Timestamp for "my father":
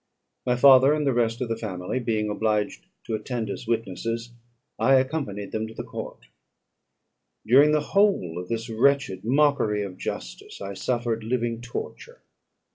0.47-0.95